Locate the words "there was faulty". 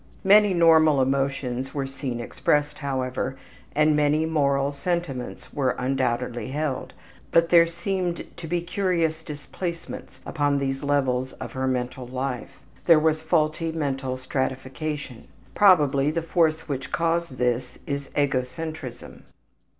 12.85-13.71